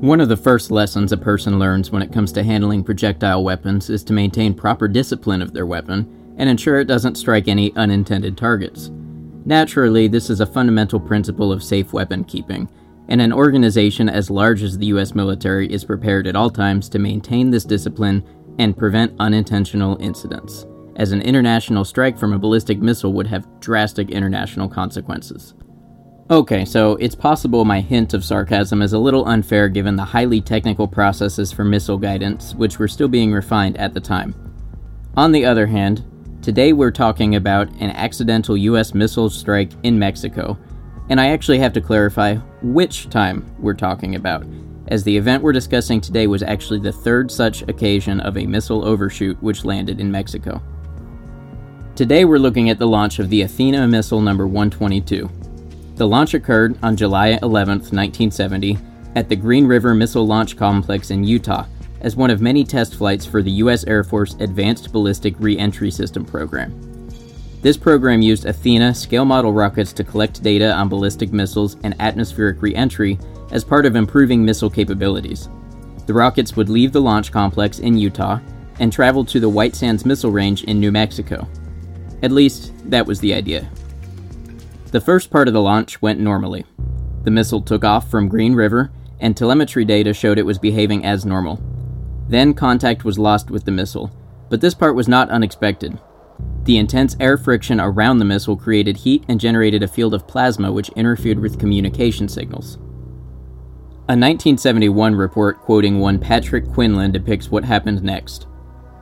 One 0.00 0.20
of 0.20 0.28
the 0.28 0.36
first 0.36 0.70
lessons 0.70 1.10
a 1.10 1.16
person 1.16 1.58
learns 1.58 1.90
when 1.90 2.02
it 2.02 2.12
comes 2.12 2.30
to 2.32 2.44
handling 2.44 2.84
projectile 2.84 3.42
weapons 3.42 3.90
is 3.90 4.04
to 4.04 4.12
maintain 4.12 4.54
proper 4.54 4.86
discipline 4.86 5.42
of 5.42 5.52
their 5.52 5.66
weapon 5.66 6.34
and 6.38 6.48
ensure 6.48 6.78
it 6.78 6.86
doesn't 6.86 7.16
strike 7.16 7.48
any 7.48 7.74
unintended 7.74 8.38
targets. 8.38 8.92
Naturally, 9.44 10.06
this 10.06 10.30
is 10.30 10.40
a 10.40 10.46
fundamental 10.46 11.00
principle 11.00 11.50
of 11.50 11.64
safe 11.64 11.92
weapon 11.92 12.22
keeping, 12.22 12.70
and 13.08 13.20
an 13.20 13.32
organization 13.32 14.08
as 14.08 14.30
large 14.30 14.62
as 14.62 14.78
the 14.78 14.86
US 14.86 15.16
military 15.16 15.66
is 15.66 15.84
prepared 15.84 16.28
at 16.28 16.36
all 16.36 16.48
times 16.48 16.88
to 16.90 17.00
maintain 17.00 17.50
this 17.50 17.64
discipline 17.64 18.24
and 18.60 18.76
prevent 18.76 19.16
unintentional 19.18 19.96
incidents, 20.00 20.64
as 20.94 21.10
an 21.10 21.22
international 21.22 21.84
strike 21.84 22.16
from 22.16 22.32
a 22.32 22.38
ballistic 22.38 22.78
missile 22.78 23.12
would 23.14 23.26
have 23.26 23.48
drastic 23.58 24.10
international 24.10 24.68
consequences. 24.68 25.54
Okay, 26.30 26.66
so 26.66 26.96
it's 26.96 27.14
possible 27.14 27.64
my 27.64 27.80
hint 27.80 28.12
of 28.12 28.22
sarcasm 28.22 28.82
is 28.82 28.92
a 28.92 28.98
little 28.98 29.24
unfair 29.24 29.66
given 29.70 29.96
the 29.96 30.04
highly 30.04 30.42
technical 30.42 30.86
processes 30.86 31.50
for 31.50 31.64
missile 31.64 31.96
guidance, 31.96 32.54
which 32.54 32.78
were 32.78 32.86
still 32.86 33.08
being 33.08 33.32
refined 33.32 33.78
at 33.78 33.94
the 33.94 34.00
time. 34.00 34.34
On 35.16 35.32
the 35.32 35.46
other 35.46 35.66
hand, 35.66 36.04
today 36.42 36.74
we're 36.74 36.90
talking 36.90 37.36
about 37.36 37.70
an 37.80 37.92
accidental 37.92 38.58
US 38.58 38.92
missile 38.92 39.30
strike 39.30 39.72
in 39.84 39.98
Mexico, 39.98 40.58
and 41.08 41.18
I 41.18 41.28
actually 41.28 41.60
have 41.60 41.72
to 41.72 41.80
clarify 41.80 42.34
which 42.60 43.08
time 43.08 43.50
we're 43.58 43.72
talking 43.72 44.14
about, 44.14 44.46
as 44.88 45.02
the 45.04 45.16
event 45.16 45.42
we're 45.42 45.52
discussing 45.52 45.98
today 45.98 46.26
was 46.26 46.42
actually 46.42 46.80
the 46.80 46.92
third 46.92 47.30
such 47.30 47.62
occasion 47.62 48.20
of 48.20 48.36
a 48.36 48.44
missile 48.44 48.84
overshoot 48.84 49.42
which 49.42 49.64
landed 49.64 49.98
in 49.98 50.12
Mexico. 50.12 50.62
Today 51.96 52.26
we're 52.26 52.38
looking 52.38 52.68
at 52.68 52.78
the 52.78 52.86
launch 52.86 53.18
of 53.18 53.30
the 53.30 53.40
Athena 53.40 53.88
missile 53.88 54.20
number 54.20 54.46
122. 54.46 55.30
The 55.98 56.06
launch 56.06 56.34
occurred 56.34 56.78
on 56.80 56.96
July 56.96 57.40
11, 57.42 57.78
1970, 57.78 58.78
at 59.16 59.28
the 59.28 59.34
Green 59.34 59.66
River 59.66 59.96
Missile 59.96 60.24
Launch 60.24 60.56
Complex 60.56 61.10
in 61.10 61.24
Utah, 61.24 61.66
as 62.02 62.14
one 62.14 62.30
of 62.30 62.40
many 62.40 62.62
test 62.62 62.94
flights 62.94 63.26
for 63.26 63.42
the 63.42 63.50
U.S. 63.50 63.82
Air 63.82 64.04
Force 64.04 64.34
Advanced 64.34 64.92
Ballistic 64.92 65.34
Reentry 65.40 65.90
System 65.90 66.24
program. 66.24 66.72
This 67.62 67.76
program 67.76 68.22
used 68.22 68.46
Athena 68.46 68.94
scale 68.94 69.24
model 69.24 69.52
rockets 69.52 69.92
to 69.94 70.04
collect 70.04 70.40
data 70.40 70.72
on 70.72 70.88
ballistic 70.88 71.32
missiles 71.32 71.76
and 71.82 72.00
atmospheric 72.00 72.62
reentry 72.62 73.18
as 73.50 73.64
part 73.64 73.84
of 73.84 73.96
improving 73.96 74.44
missile 74.44 74.70
capabilities. 74.70 75.48
The 76.06 76.14
rockets 76.14 76.54
would 76.54 76.68
leave 76.68 76.92
the 76.92 77.02
launch 77.02 77.32
complex 77.32 77.80
in 77.80 77.98
Utah 77.98 78.38
and 78.78 78.92
travel 78.92 79.24
to 79.24 79.40
the 79.40 79.48
White 79.48 79.74
Sands 79.74 80.04
Missile 80.04 80.30
Range 80.30 80.62
in 80.62 80.78
New 80.78 80.92
Mexico. 80.92 81.48
At 82.22 82.30
least, 82.30 82.72
that 82.88 83.04
was 83.04 83.18
the 83.18 83.34
idea. 83.34 83.68
The 84.90 85.02
first 85.02 85.30
part 85.30 85.48
of 85.48 85.54
the 85.54 85.60
launch 85.60 86.00
went 86.00 86.18
normally. 86.18 86.64
The 87.24 87.30
missile 87.30 87.60
took 87.60 87.84
off 87.84 88.10
from 88.10 88.28
Green 88.28 88.54
River, 88.54 88.90
and 89.20 89.36
telemetry 89.36 89.84
data 89.84 90.14
showed 90.14 90.38
it 90.38 90.46
was 90.46 90.58
behaving 90.58 91.04
as 91.04 91.26
normal. 91.26 91.60
Then 92.28 92.54
contact 92.54 93.04
was 93.04 93.18
lost 93.18 93.50
with 93.50 93.66
the 93.66 93.70
missile, 93.70 94.10
but 94.48 94.62
this 94.62 94.72
part 94.72 94.94
was 94.94 95.06
not 95.06 95.28
unexpected. 95.28 96.00
The 96.64 96.78
intense 96.78 97.16
air 97.20 97.36
friction 97.36 97.80
around 97.80 98.18
the 98.18 98.24
missile 98.24 98.56
created 98.56 98.96
heat 98.96 99.24
and 99.28 99.38
generated 99.38 99.82
a 99.82 99.88
field 99.88 100.14
of 100.14 100.26
plasma 100.26 100.72
which 100.72 100.88
interfered 100.90 101.38
with 101.38 101.58
communication 101.58 102.26
signals. 102.26 102.76
A 104.10 104.16
1971 104.16 105.14
report 105.14 105.60
quoting 105.60 105.98
one 105.98 106.18
Patrick 106.18 106.66
Quinlan 106.72 107.12
depicts 107.12 107.50
what 107.50 107.64
happened 107.64 108.02
next. 108.02 108.46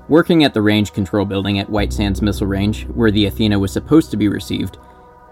Working 0.08 0.42
at 0.42 0.52
the 0.52 0.62
range 0.62 0.92
control 0.92 1.24
building 1.24 1.60
at 1.60 1.70
White 1.70 1.92
Sands 1.92 2.22
Missile 2.22 2.48
Range, 2.48 2.86
where 2.86 3.12
the 3.12 3.26
Athena 3.26 3.56
was 3.56 3.72
supposed 3.72 4.10
to 4.10 4.16
be 4.16 4.26
received, 4.26 4.78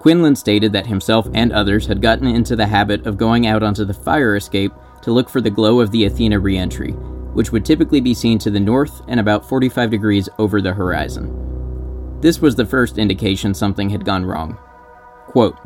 Quinlan 0.05 0.37
stated 0.37 0.71
that 0.71 0.87
himself 0.87 1.27
and 1.33 1.51
others 1.51 1.87
had 1.87 2.03
gotten 2.03 2.27
into 2.27 2.55
the 2.55 2.67
habit 2.67 3.07
of 3.07 3.17
going 3.17 3.47
out 3.47 3.63
onto 3.63 3.87
the 3.87 3.95
fire 3.95 4.37
escape 4.37 4.71
to 5.01 5.11
look 5.11 5.31
for 5.31 5.41
the 5.41 5.49
glow 5.49 5.81
of 5.81 5.91
the 5.93 6.05
Athena 6.05 6.39
reentry, 6.39 6.91
which 7.33 7.53
would 7.53 7.65
typically 7.65 8.03
be 8.03 8.13
seen 8.13 8.39
to 8.41 8.51
the 8.51 8.61
north 8.61 9.01
and 9.09 9.19
about 9.19 9.49
45 9.49 9.91
degrees 9.91 10.29
over 10.39 10.61
the 10.61 10.75
horizon. 10.75 12.21
This 12.21 12.39
was 12.39 12.55
the 12.55 12.67
first 12.67 12.99
indication 12.99 13.55
something 13.55 13.89
had 13.89 14.05
gone 14.05 14.27
wrong. 14.27 14.59
Quote, 15.27 15.57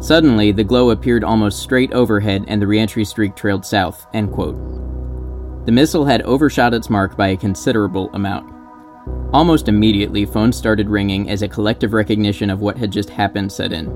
Suddenly, 0.00 0.50
the 0.50 0.64
glow 0.64 0.90
appeared 0.90 1.22
almost 1.22 1.62
straight 1.62 1.92
overhead 1.92 2.44
and 2.48 2.60
the 2.60 2.66
reentry 2.66 3.04
streak 3.04 3.36
trailed 3.36 3.64
south. 3.64 4.08
End 4.12 4.32
quote. 4.32 4.56
The 5.64 5.70
missile 5.70 6.04
had 6.04 6.22
overshot 6.22 6.74
its 6.74 6.90
mark 6.90 7.16
by 7.16 7.28
a 7.28 7.36
considerable 7.36 8.10
amount. 8.14 8.55
Almost 9.32 9.68
immediately, 9.68 10.24
phones 10.24 10.56
started 10.56 10.88
ringing 10.88 11.28
as 11.28 11.42
a 11.42 11.48
collective 11.48 11.92
recognition 11.92 12.48
of 12.48 12.60
what 12.60 12.76
had 12.78 12.92
just 12.92 13.10
happened 13.10 13.50
set 13.50 13.72
in. 13.72 13.86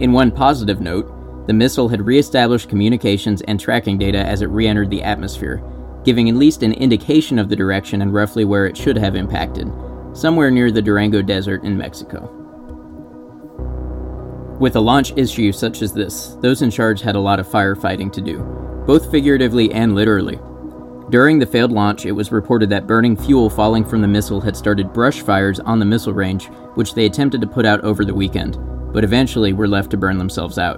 In 0.00 0.12
one 0.12 0.30
positive 0.30 0.80
note, 0.80 1.46
the 1.46 1.52
missile 1.52 1.88
had 1.88 2.04
re-established 2.04 2.68
communications 2.68 3.40
and 3.42 3.58
tracking 3.58 3.98
data 3.98 4.18
as 4.18 4.42
it 4.42 4.50
re-entered 4.50 4.90
the 4.90 5.02
atmosphere, 5.02 5.62
giving 6.04 6.28
at 6.28 6.34
least 6.34 6.62
an 6.62 6.72
indication 6.74 7.38
of 7.38 7.48
the 7.48 7.56
direction 7.56 8.02
and 8.02 8.12
roughly 8.12 8.44
where 8.44 8.66
it 8.66 8.76
should 8.76 8.98
have 8.98 9.16
impacted, 9.16 9.70
somewhere 10.12 10.50
near 10.50 10.70
the 10.70 10.82
Durango 10.82 11.22
Desert 11.22 11.64
in 11.64 11.78
Mexico. 11.78 12.34
With 14.60 14.74
a 14.74 14.80
launch 14.80 15.12
issue 15.16 15.52
such 15.52 15.82
as 15.82 15.92
this, 15.92 16.36
those 16.40 16.62
in 16.62 16.70
charge 16.70 17.00
had 17.00 17.14
a 17.14 17.20
lot 17.20 17.38
of 17.38 17.46
firefighting 17.46 18.12
to 18.12 18.20
do, 18.20 18.40
both 18.86 19.10
figuratively 19.10 19.72
and 19.72 19.94
literally. 19.94 20.38
During 21.10 21.38
the 21.38 21.46
failed 21.46 21.72
launch, 21.72 22.04
it 22.04 22.12
was 22.12 22.32
reported 22.32 22.68
that 22.68 22.86
burning 22.86 23.16
fuel 23.16 23.48
falling 23.48 23.82
from 23.82 24.02
the 24.02 24.08
missile 24.08 24.42
had 24.42 24.54
started 24.54 24.92
brush 24.92 25.22
fires 25.22 25.58
on 25.60 25.78
the 25.78 25.86
missile 25.86 26.12
range, 26.12 26.48
which 26.74 26.92
they 26.92 27.06
attempted 27.06 27.40
to 27.40 27.46
put 27.46 27.64
out 27.64 27.80
over 27.80 28.04
the 28.04 28.14
weekend, 28.14 28.58
but 28.92 29.04
eventually 29.04 29.54
were 29.54 29.66
left 29.66 29.90
to 29.92 29.96
burn 29.96 30.18
themselves 30.18 30.58
out. 30.58 30.76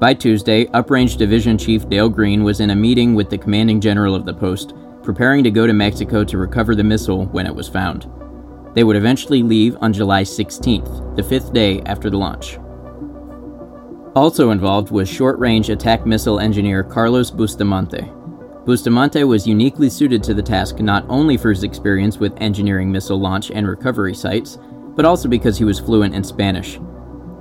By 0.00 0.14
Tuesday, 0.14 0.64
Uprange 0.66 1.16
Division 1.16 1.56
Chief 1.56 1.88
Dale 1.88 2.08
Green 2.08 2.42
was 2.42 2.58
in 2.58 2.70
a 2.70 2.76
meeting 2.76 3.14
with 3.14 3.30
the 3.30 3.38
commanding 3.38 3.80
general 3.80 4.16
of 4.16 4.24
the 4.24 4.34
post, 4.34 4.74
preparing 5.04 5.44
to 5.44 5.50
go 5.50 5.64
to 5.64 5.72
Mexico 5.72 6.24
to 6.24 6.38
recover 6.38 6.74
the 6.74 6.82
missile 6.82 7.26
when 7.26 7.46
it 7.46 7.54
was 7.54 7.68
found. 7.68 8.10
They 8.74 8.82
would 8.82 8.96
eventually 8.96 9.44
leave 9.44 9.76
on 9.80 9.92
July 9.92 10.22
16th, 10.22 11.14
the 11.14 11.22
fifth 11.22 11.52
day 11.52 11.82
after 11.82 12.10
the 12.10 12.18
launch. 12.18 12.58
Also 14.16 14.50
involved 14.50 14.90
was 14.90 15.08
short 15.08 15.38
range 15.38 15.70
attack 15.70 16.04
missile 16.04 16.40
engineer 16.40 16.82
Carlos 16.82 17.30
Bustamante. 17.30 18.10
Bustamante 18.64 19.24
was 19.24 19.46
uniquely 19.46 19.88
suited 19.88 20.22
to 20.22 20.34
the 20.34 20.42
task 20.42 20.80
not 20.80 21.04
only 21.08 21.36
for 21.36 21.50
his 21.50 21.62
experience 21.62 22.18
with 22.18 22.40
engineering 22.40 22.92
missile 22.92 23.18
launch 23.18 23.50
and 23.50 23.66
recovery 23.66 24.14
sites, 24.14 24.58
but 24.94 25.06
also 25.06 25.28
because 25.28 25.56
he 25.56 25.64
was 25.64 25.80
fluent 25.80 26.14
in 26.14 26.22
Spanish. 26.22 26.78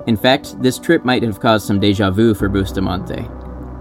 In 0.08 0.16
fact, 0.16 0.62
this 0.62 0.80
trip 0.80 1.04
might 1.04 1.24
have 1.24 1.42
caused 1.42 1.68
some 1.68 1.80
deja 1.80 2.10
vu 2.10 2.34
for 2.34 2.48
Bustamante. 2.48 3.28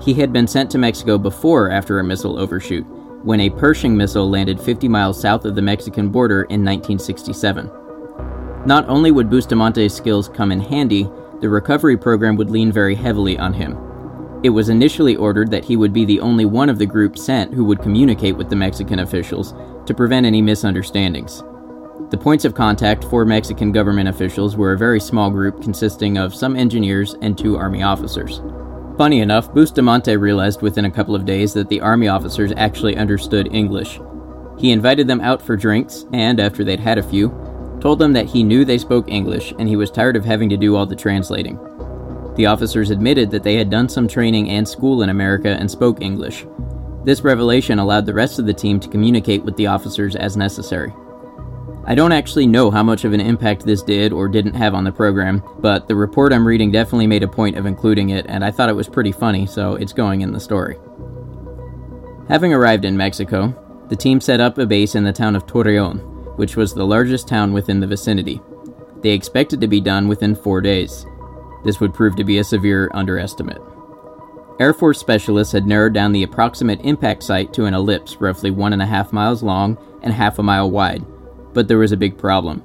He 0.02 0.14
had 0.14 0.32
been 0.32 0.48
sent 0.48 0.70
to 0.72 0.78
Mexico 0.78 1.16
before 1.16 1.70
after 1.70 2.00
a 2.00 2.04
missile 2.04 2.38
overshoot, 2.38 2.84
when 3.24 3.40
a 3.40 3.50
Pershing 3.50 3.96
missile 3.96 4.28
landed 4.28 4.60
50 4.60 4.88
miles 4.88 5.20
south 5.20 5.44
of 5.44 5.54
the 5.54 5.62
Mexican 5.62 6.08
border 6.08 6.42
in 6.42 6.64
1967. 6.64 7.70
Not 8.66 8.88
only 8.88 9.12
would 9.12 9.30
Bustamante's 9.30 9.94
skills 9.94 10.28
come 10.28 10.50
in 10.52 10.60
handy, 10.60 11.08
the 11.40 11.48
recovery 11.48 11.96
program 11.96 12.36
would 12.36 12.50
lean 12.50 12.72
very 12.72 12.96
heavily 12.96 13.38
on 13.38 13.52
him. 13.52 13.76
It 14.44 14.50
was 14.50 14.68
initially 14.68 15.16
ordered 15.16 15.50
that 15.50 15.64
he 15.64 15.76
would 15.76 15.92
be 15.92 16.04
the 16.04 16.20
only 16.20 16.44
one 16.44 16.68
of 16.68 16.78
the 16.78 16.86
group 16.86 17.18
sent 17.18 17.52
who 17.52 17.64
would 17.64 17.82
communicate 17.82 18.36
with 18.36 18.48
the 18.48 18.56
Mexican 18.56 19.00
officials 19.00 19.52
to 19.86 19.94
prevent 19.94 20.26
any 20.26 20.40
misunderstandings. 20.40 21.42
The 22.10 22.18
points 22.18 22.44
of 22.44 22.54
contact 22.54 23.02
for 23.04 23.24
Mexican 23.24 23.72
government 23.72 24.08
officials 24.08 24.56
were 24.56 24.72
a 24.72 24.78
very 24.78 25.00
small 25.00 25.28
group 25.30 25.60
consisting 25.60 26.16
of 26.18 26.34
some 26.34 26.54
engineers 26.54 27.16
and 27.20 27.36
two 27.36 27.56
Army 27.56 27.82
officers. 27.82 28.40
Funny 28.96 29.20
enough, 29.20 29.52
Bustamante 29.52 30.16
realized 30.16 30.62
within 30.62 30.84
a 30.84 30.90
couple 30.90 31.16
of 31.16 31.24
days 31.24 31.52
that 31.54 31.68
the 31.68 31.80
Army 31.80 32.06
officers 32.06 32.52
actually 32.56 32.96
understood 32.96 33.52
English. 33.52 34.00
He 34.56 34.70
invited 34.70 35.08
them 35.08 35.20
out 35.20 35.42
for 35.42 35.56
drinks, 35.56 36.06
and 36.12 36.38
after 36.38 36.62
they'd 36.62 36.80
had 36.80 36.98
a 36.98 37.02
few, 37.02 37.28
told 37.80 37.98
them 37.98 38.12
that 38.12 38.26
he 38.26 38.42
knew 38.42 38.64
they 38.64 38.78
spoke 38.78 39.08
English 39.08 39.52
and 39.58 39.68
he 39.68 39.76
was 39.76 39.90
tired 39.90 40.16
of 40.16 40.24
having 40.24 40.48
to 40.48 40.56
do 40.56 40.76
all 40.76 40.86
the 40.86 40.96
translating. 40.96 41.58
The 42.38 42.46
officers 42.46 42.90
admitted 42.90 43.32
that 43.32 43.42
they 43.42 43.56
had 43.56 43.68
done 43.68 43.88
some 43.88 44.06
training 44.06 44.48
and 44.48 44.66
school 44.66 45.02
in 45.02 45.08
America 45.08 45.56
and 45.58 45.68
spoke 45.68 46.00
English. 46.00 46.46
This 47.02 47.22
revelation 47.22 47.80
allowed 47.80 48.06
the 48.06 48.14
rest 48.14 48.38
of 48.38 48.46
the 48.46 48.54
team 48.54 48.78
to 48.78 48.88
communicate 48.88 49.42
with 49.42 49.56
the 49.56 49.66
officers 49.66 50.14
as 50.14 50.36
necessary. 50.36 50.92
I 51.84 51.96
don't 51.96 52.12
actually 52.12 52.46
know 52.46 52.70
how 52.70 52.84
much 52.84 53.04
of 53.04 53.12
an 53.12 53.20
impact 53.20 53.66
this 53.66 53.82
did 53.82 54.12
or 54.12 54.28
didn't 54.28 54.54
have 54.54 54.74
on 54.74 54.84
the 54.84 54.92
program, 54.92 55.42
but 55.58 55.88
the 55.88 55.96
report 55.96 56.32
I'm 56.32 56.46
reading 56.46 56.70
definitely 56.70 57.08
made 57.08 57.24
a 57.24 57.28
point 57.28 57.56
of 57.56 57.66
including 57.66 58.10
it, 58.10 58.24
and 58.28 58.44
I 58.44 58.52
thought 58.52 58.68
it 58.68 58.76
was 58.76 58.88
pretty 58.88 59.10
funny, 59.10 59.44
so 59.44 59.74
it's 59.74 59.92
going 59.92 60.20
in 60.20 60.30
the 60.30 60.38
story. 60.38 60.76
Having 62.28 62.54
arrived 62.54 62.84
in 62.84 62.96
Mexico, 62.96 63.52
the 63.88 63.96
team 63.96 64.20
set 64.20 64.38
up 64.38 64.58
a 64.58 64.66
base 64.66 64.94
in 64.94 65.02
the 65.02 65.12
town 65.12 65.34
of 65.34 65.44
Torreon, 65.46 66.36
which 66.38 66.54
was 66.54 66.72
the 66.72 66.86
largest 66.86 67.26
town 67.26 67.52
within 67.52 67.80
the 67.80 67.86
vicinity. 67.88 68.40
They 69.02 69.10
expected 69.10 69.60
to 69.60 69.66
be 69.66 69.80
done 69.80 70.06
within 70.06 70.36
four 70.36 70.60
days. 70.60 71.04
This 71.64 71.80
would 71.80 71.94
prove 71.94 72.16
to 72.16 72.24
be 72.24 72.38
a 72.38 72.44
severe 72.44 72.90
underestimate. 72.94 73.60
Air 74.60 74.74
Force 74.74 74.98
specialists 74.98 75.52
had 75.52 75.66
narrowed 75.66 75.92
down 75.92 76.12
the 76.12 76.24
approximate 76.24 76.80
impact 76.82 77.22
site 77.22 77.52
to 77.52 77.66
an 77.66 77.74
ellipse 77.74 78.16
roughly 78.16 78.50
one 78.50 78.72
and 78.72 78.82
a 78.82 78.86
half 78.86 79.12
miles 79.12 79.42
long 79.42 79.78
and 80.02 80.12
half 80.12 80.38
a 80.38 80.42
mile 80.42 80.70
wide, 80.70 81.04
but 81.52 81.68
there 81.68 81.78
was 81.78 81.92
a 81.92 81.96
big 81.96 82.18
problem. 82.18 82.62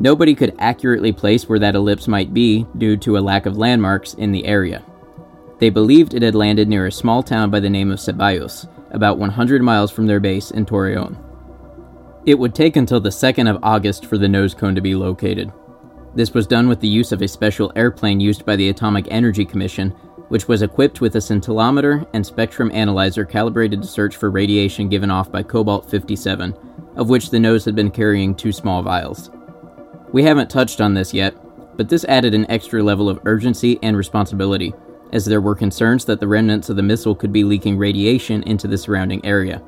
Nobody 0.00 0.34
could 0.34 0.56
accurately 0.58 1.12
place 1.12 1.48
where 1.48 1.60
that 1.60 1.76
ellipse 1.76 2.08
might 2.08 2.34
be 2.34 2.66
due 2.78 2.96
to 2.98 3.16
a 3.16 3.20
lack 3.20 3.46
of 3.46 3.56
landmarks 3.56 4.14
in 4.14 4.32
the 4.32 4.44
area. 4.44 4.82
They 5.60 5.70
believed 5.70 6.14
it 6.14 6.22
had 6.22 6.34
landed 6.34 6.68
near 6.68 6.86
a 6.86 6.92
small 6.92 7.22
town 7.22 7.50
by 7.50 7.60
the 7.60 7.70
name 7.70 7.92
of 7.92 8.00
Ceballos, 8.00 8.68
about 8.90 9.18
100 9.18 9.62
miles 9.62 9.92
from 9.92 10.06
their 10.06 10.20
base 10.20 10.50
in 10.50 10.66
Torreon. 10.66 11.16
It 12.26 12.38
would 12.38 12.56
take 12.56 12.74
until 12.74 13.00
the 13.00 13.10
2nd 13.10 13.48
of 13.48 13.62
August 13.62 14.06
for 14.06 14.18
the 14.18 14.28
nose 14.28 14.52
cone 14.52 14.74
to 14.74 14.80
be 14.80 14.96
located. 14.96 15.52
This 16.14 16.32
was 16.32 16.46
done 16.46 16.68
with 16.68 16.80
the 16.80 16.88
use 16.88 17.10
of 17.10 17.22
a 17.22 17.28
special 17.28 17.72
airplane 17.74 18.20
used 18.20 18.46
by 18.46 18.54
the 18.54 18.68
Atomic 18.68 19.08
Energy 19.10 19.44
Commission, 19.44 19.90
which 20.28 20.46
was 20.46 20.62
equipped 20.62 21.00
with 21.00 21.16
a 21.16 21.18
scintillometer 21.18 22.06
and 22.14 22.24
spectrum 22.24 22.70
analyzer 22.72 23.24
calibrated 23.24 23.82
to 23.82 23.88
search 23.88 24.14
for 24.14 24.30
radiation 24.30 24.88
given 24.88 25.10
off 25.10 25.32
by 25.32 25.42
Cobalt 25.42 25.90
57, 25.90 26.54
of 26.94 27.08
which 27.08 27.30
the 27.30 27.40
nose 27.40 27.64
had 27.64 27.74
been 27.74 27.90
carrying 27.90 28.34
two 28.34 28.52
small 28.52 28.80
vials. 28.80 29.30
We 30.12 30.22
haven't 30.22 30.50
touched 30.50 30.80
on 30.80 30.94
this 30.94 31.12
yet, 31.12 31.34
but 31.76 31.88
this 31.88 32.04
added 32.04 32.32
an 32.32 32.48
extra 32.48 32.80
level 32.80 33.08
of 33.08 33.20
urgency 33.24 33.80
and 33.82 33.96
responsibility, 33.96 34.72
as 35.12 35.24
there 35.24 35.40
were 35.40 35.56
concerns 35.56 36.04
that 36.04 36.20
the 36.20 36.28
remnants 36.28 36.68
of 36.68 36.76
the 36.76 36.82
missile 36.82 37.16
could 37.16 37.32
be 37.32 37.42
leaking 37.42 37.76
radiation 37.76 38.44
into 38.44 38.68
the 38.68 38.78
surrounding 38.78 39.24
area. 39.26 39.60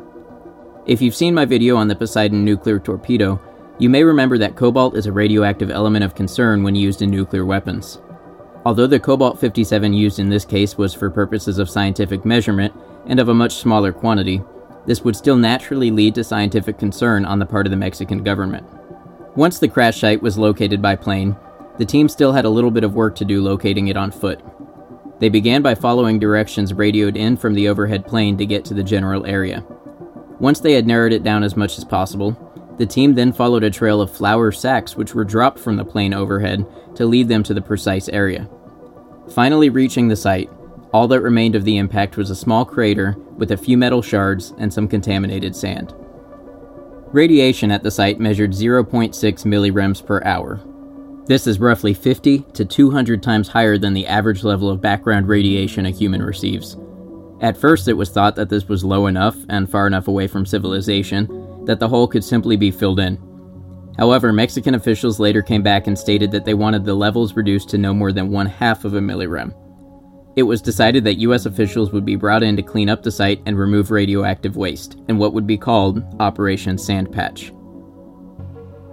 If 0.87 1.03
you've 1.03 1.17
seen 1.17 1.35
my 1.35 1.45
video 1.45 1.77
on 1.77 1.89
the 1.89 1.97
Poseidon 1.97 2.45
nuclear 2.45 2.79
torpedo, 2.79 3.41
you 3.79 3.91
may 3.91 4.03
remember 4.03 4.39
that 4.39 4.57
cobalt 4.57 4.97
is 4.97 5.07
a 5.07 5.13
radioactive 5.13 5.71
element 5.71 6.05
of 6.05 6.15
concern 6.15 6.63
when 6.63 6.75
used 6.75 7.03
in 7.03 7.11
nuclear 7.11 7.45
weapons. 7.45 8.01
Although 8.65 8.87
the 8.87 8.99
cobalt 8.99 9.39
57 9.39 9.93
used 9.93 10.19
in 10.19 10.29
this 10.29 10.45
case 10.45 10.79
was 10.79 10.95
for 10.95 11.11
purposes 11.11 11.59
of 11.59 11.71
scientific 11.71 12.25
measurement 12.25 12.75
and 13.07 13.21
of 13.21 13.29
a 13.29 13.35
much 13.35 13.57
smaller 13.57 13.93
quantity, 13.93 14.43
this 14.87 15.03
would 15.03 15.15
still 15.15 15.37
naturally 15.37 15.91
lead 15.91 16.15
to 16.15 16.25
scientific 16.25 16.79
concern 16.79 17.25
on 17.25 17.39
the 17.39 17.47
part 17.47 17.67
of 17.67 17.71
the 17.71 17.77
Mexican 17.77 18.25
government. 18.25 18.67
Once 19.35 19.59
the 19.59 19.69
crash 19.69 20.01
site 20.01 20.23
was 20.23 20.39
located 20.39 20.81
by 20.81 20.97
plane, 20.97 21.37
the 21.77 21.85
team 21.85 22.09
still 22.09 22.33
had 22.33 22.47
a 22.47 22.51
little 22.51 22.71
bit 22.71 22.85
of 22.85 22.95
work 22.95 23.15
to 23.17 23.25
do 23.25 23.43
locating 23.43 23.89
it 23.89 23.97
on 23.97 24.11
foot. 24.11 24.41
They 25.19 25.29
began 25.29 25.61
by 25.61 25.75
following 25.75 26.19
directions 26.19 26.73
radioed 26.73 27.17
in 27.17 27.37
from 27.37 27.55
the 27.55 27.69
overhead 27.69 28.07
plane 28.07 28.39
to 28.39 28.47
get 28.47 28.65
to 28.67 28.75
the 28.75 28.83
general 28.83 29.27
area. 29.27 29.65
Once 30.39 30.61
they 30.61 30.73
had 30.73 30.87
narrowed 30.87 31.13
it 31.13 31.23
down 31.23 31.43
as 31.43 31.57
much 31.57 31.79
as 31.79 31.85
possible, 31.85 32.46
the 32.79 32.87
team 32.87 33.15
then 33.15 33.33
followed 33.33 33.65
a 33.65 33.71
trail 33.71 34.01
of 34.01 34.15
flour 34.15 34.53
sacks 34.53 34.97
which 34.97 35.15
were 35.15 35.25
dropped 35.25 35.59
from 35.59 35.77
the 35.77 35.85
plane 35.85 36.13
overhead 36.13 36.67
to 36.95 37.07
lead 37.07 37.29
them 37.29 37.43
to 37.43 37.55
the 37.55 37.63
precise 37.63 38.09
area. 38.09 38.49
Finally 39.31 39.71
reaching 39.71 40.09
the 40.09 40.17
site, 40.17 40.51
all 40.93 41.09
that 41.09 41.21
remained 41.21 41.55
of 41.55 41.65
the 41.65 41.79
impact 41.79 42.17
was 42.17 42.31
a 42.31 42.37
small 42.37 42.65
crater 42.65 43.17
with 43.37 43.51
a 43.51 43.57
few 43.57 43.77
metal 43.77 44.03
shards 44.03 44.55
and 44.59 44.73
some 44.73 44.89
contaminated 44.89 45.55
sand. 45.55 45.95
Radiation 47.13 47.71
at 47.71 47.83
the 47.83 47.91
site 47.91 48.21
measured 48.21 48.53
0.6 48.53 49.15
millirems 49.45 50.05
per 50.05 50.23
hour. 50.25 50.61
This 51.27 51.47
is 51.47 51.59
roughly 51.59 51.93
50 51.93 52.41
to 52.55 52.65
200 52.65 53.23
times 53.23 53.49
higher 53.49 53.79
than 53.79 53.95
the 53.95 54.07
average 54.07 54.45
level 54.45 54.71
of 54.71 54.81
background 54.81 55.29
radiation 55.29 55.87
a 55.87 55.91
human 55.91 56.23
receives. 56.23 56.77
At 57.41 57.57
first, 57.57 57.89
it 57.89 57.95
was 57.95 58.11
thought 58.11 58.37
that 58.37 58.49
this 58.49 58.69
was 58.69 58.85
low 58.85 59.07
enough 59.07 59.37
and 59.49 59.71
far 59.71 59.87
enough 59.87 60.09
away 60.09 60.27
from 60.27 60.47
civilization 60.47 61.46
that 61.67 61.79
the 61.79 61.89
hole 61.89 62.09
could 62.09 62.25
simply 62.25 62.57
be 62.57 62.71
filled 62.71 63.01
in. 63.01 63.19
However, 63.99 64.33
Mexican 64.33 64.75
officials 64.75 65.21
later 65.21 65.43
came 65.43 65.63
back 65.63 65.87
and 65.87 65.99
stated 65.99 66.31
that 66.31 66.45
they 66.45 66.55
wanted 66.55 66.85
the 66.85 66.95
levels 66.95 67.35
reduced 67.35 67.69
to 67.71 67.79
no 67.79 67.95
more 67.95 68.13
than 68.13 68.31
one 68.31 68.47
half 68.47 68.85
of 68.85 68.95
a 68.95 69.01
millirem. 69.01 69.55
It 70.37 70.43
was 70.43 70.61
decided 70.61 71.03
that 71.05 71.19
U.S. 71.21 71.47
officials 71.47 71.93
would 71.93 72.05
be 72.05 72.15
brought 72.15 72.43
in 72.43 72.57
to 72.57 72.63
clean 72.63 72.91
up 72.91 73.03
the 73.03 73.11
site 73.11 73.41
and 73.47 73.59
remove 73.59 73.91
radioactive 73.91 74.57
waste 74.57 74.99
in 75.09 75.17
what 75.17 75.33
would 75.33 75.47
be 75.47 75.57
called 75.57 76.03
Operation 76.21 76.77
Sandpatch. 76.77 77.53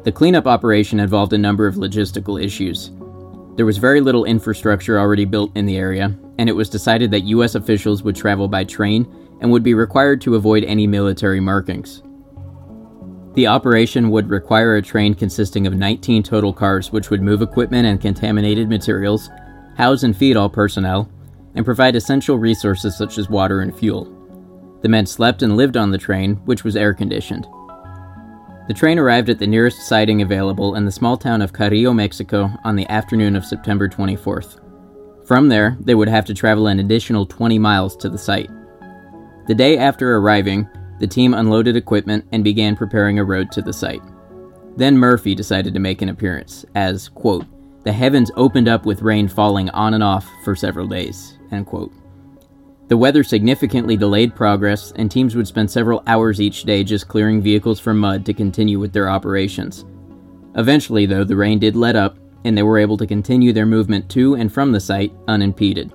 The 0.05 0.11
cleanup 0.11 0.47
operation 0.47 1.01
involved 1.01 1.33
a 1.33 1.37
number 1.37 1.67
of 1.67 1.75
logistical 1.75 2.41
issues. 2.41 2.91
There 3.57 3.65
was 3.65 3.77
very 3.77 3.99
little 3.99 4.23
infrastructure 4.23 4.97
already 4.97 5.25
built 5.25 5.55
in 5.55 5.65
the 5.65 5.77
area, 5.77 6.17
and 6.39 6.47
it 6.47 6.53
was 6.53 6.69
decided 6.69 7.11
that 7.11 7.21
U.S. 7.21 7.55
officials 7.55 8.03
would 8.03 8.15
travel 8.15 8.47
by 8.47 8.63
train 8.63 9.05
and 9.41 9.51
would 9.51 9.63
be 9.63 9.73
required 9.73 10.21
to 10.21 10.35
avoid 10.35 10.63
any 10.63 10.87
military 10.87 11.41
markings. 11.41 12.01
The 13.33 13.47
operation 13.47 14.12
would 14.12 14.30
require 14.30 14.75
a 14.75 14.81
train 14.81 15.15
consisting 15.15 15.65
of 15.65 15.74
19 15.74 16.21
total 16.21 16.53
cars, 16.53 16.91
which 16.91 17.09
would 17.09 17.21
move 17.21 17.41
equipment 17.41 17.88
and 17.88 18.00
contaminated 18.00 18.69
materials, 18.69 19.30
house 19.75 20.03
and 20.03 20.15
feed 20.15 20.38
all 20.38 20.50
personnel, 20.50 21.09
and 21.56 21.65
provide 21.65 21.95
essential 21.95 22.38
resources 22.38 22.95
such 22.95 23.18
as 23.18 23.30
water 23.30 23.62
and 23.62 23.75
fuel. 23.75 24.12
The 24.81 24.89
men 24.89 25.07
slept 25.07 25.41
and 25.41 25.57
lived 25.57 25.77
on 25.77 25.89
the 25.89 25.97
train, 25.97 26.35
which 26.45 26.63
was 26.63 26.75
air 26.75 26.94
conditioned. 26.94 27.47
The 28.68 28.74
train 28.74 29.00
arrived 29.00 29.30
at 29.30 29.39
the 29.39 29.47
nearest 29.47 29.88
siding 29.88 30.21
available 30.21 30.75
in 30.75 30.86
the 30.86 30.91
small 30.91 31.18
town 31.18 31.41
of 31.41 31.53
Carrillo, 31.53 31.91
Mexico, 31.91 32.50
on 32.63 32.75
the 32.75 32.88
afternoon 32.89 33.36
of 33.36 33.45
September 33.45 33.89
24th. 33.89 34.59
From 35.25 35.50
there, 35.50 35.75
they 35.79 35.95
would 35.95 36.07
have 36.07 36.25
to 36.25 36.33
travel 36.33 36.68
an 36.68 36.79
additional 36.79 37.25
20 37.25 37.57
miles 37.59 37.95
to 37.97 38.09
the 38.09 38.18
site. 38.18 38.50
The 39.47 39.56
day 39.56 39.77
after 39.77 40.18
arriving, 40.18 40.69
the 41.03 41.07
team 41.07 41.33
unloaded 41.33 41.75
equipment 41.75 42.25
and 42.31 42.45
began 42.45 42.77
preparing 42.77 43.19
a 43.19 43.23
road 43.25 43.51
to 43.51 43.61
the 43.61 43.73
site. 43.73 44.01
Then 44.77 44.97
Murphy 44.97 45.35
decided 45.35 45.73
to 45.73 45.79
make 45.81 46.01
an 46.01 46.07
appearance, 46.07 46.65
as, 46.75 47.09
quote, 47.09 47.45
the 47.83 47.91
heavens 47.91 48.31
opened 48.38 48.69
up 48.69 48.85
with 48.85 49.01
rain 49.01 49.27
falling 49.27 49.69
on 49.71 49.95
and 49.95 50.01
off 50.01 50.25
for 50.45 50.55
several 50.55 50.88
days, 50.88 51.38
end 51.51 51.65
quote. 51.65 51.91
The 52.88 52.95
weather 52.95 53.21
significantly 53.21 53.97
delayed 53.97 54.33
progress, 54.33 54.94
and 54.94 55.11
teams 55.11 55.35
would 55.35 55.45
spend 55.45 55.69
several 55.69 56.03
hours 56.07 56.39
each 56.39 56.63
day 56.63 56.85
just 56.85 57.09
clearing 57.09 57.41
vehicles 57.41 57.81
from 57.81 58.00
mud 58.00 58.25
to 58.25 58.33
continue 58.33 58.79
with 58.79 58.94
their 58.94 59.09
operations. 59.09 59.83
Eventually, 60.55 61.05
though, 61.05 61.25
the 61.25 61.35
rain 61.35 61.59
did 61.59 61.75
let 61.75 61.97
up, 61.97 62.17
and 62.45 62.57
they 62.57 62.63
were 62.63 62.79
able 62.79 62.95
to 62.95 63.05
continue 63.05 63.51
their 63.51 63.65
movement 63.65 64.09
to 64.11 64.35
and 64.35 64.53
from 64.53 64.71
the 64.71 64.79
site 64.79 65.11
unimpeded. 65.27 65.91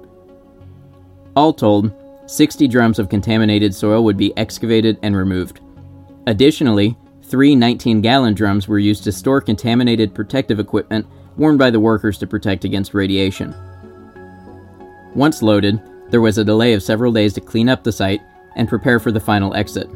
All 1.34 1.55
told, 1.55 1.94
60 2.28 2.69
drums 2.69 2.98
of 2.98 3.08
contaminated 3.08 3.75
soil 3.75 4.04
would 4.04 4.19
be 4.19 4.36
excavated 4.36 4.98
and 5.02 5.16
removed. 5.16 5.60
Additionally, 6.26 6.94
three 7.22 7.56
19 7.56 8.02
gallon 8.02 8.34
drums 8.34 8.69
were 8.69 8.78
used 8.78 9.02
to 9.04 9.12
store 9.12 9.40
contaminated 9.40 10.14
protective 10.14 10.60
equipment 10.60 11.06
worn 11.38 11.56
by 11.56 11.70
the 11.70 11.80
workers 11.80 12.19
to 12.19 12.26
protect 12.26 12.66
against 12.66 12.92
radiation. 12.92 13.54
Once 15.14 15.40
loaded, 15.40 15.80
there 16.10 16.20
was 16.20 16.36
a 16.36 16.44
delay 16.44 16.75
of 16.75 16.82
several 16.82 17.12
days 17.12 17.32
to 17.32 17.40
clean 17.40 17.69
up 17.69 17.82
the 17.82 17.92
site 17.92 18.20
and 18.56 18.69
prepare 18.69 19.00
for 19.00 19.10
the 19.10 19.19
final 19.19 19.54
exit. 19.54 19.88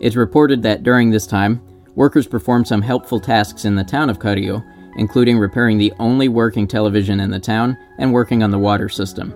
It's 0.00 0.16
reported 0.16 0.62
that 0.62 0.82
during 0.82 1.10
this 1.10 1.26
time, 1.26 1.60
workers 1.94 2.26
performed 2.26 2.68
some 2.68 2.80
helpful 2.80 3.20
tasks 3.20 3.66
in 3.66 3.74
the 3.74 3.84
town 3.84 4.08
of 4.08 4.18
Carrillo, 4.18 4.64
including 4.96 5.38
repairing 5.38 5.76
the 5.76 5.92
only 5.98 6.28
working 6.28 6.66
television 6.66 7.20
in 7.20 7.30
the 7.30 7.38
town 7.38 7.76
and 7.98 8.14
working 8.14 8.42
on 8.42 8.50
the 8.50 8.58
water 8.58 8.88
system. 8.88 9.34